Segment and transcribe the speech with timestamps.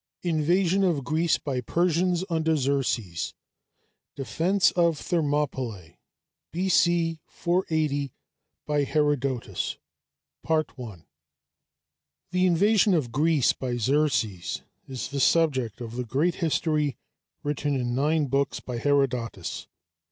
[0.23, 3.35] INVASION OF GREECE BY PERSIANS UNDER XERXES
[4.15, 5.93] DEFENCE OF THERMOPYLÆ
[6.51, 7.19] B.C.
[7.27, 8.11] 480
[8.85, 9.77] HERODOTUS
[12.31, 16.97] The invasion of Greece by Xerxes is the subject of the great history
[17.43, 19.67] written in nine books by Herodotus.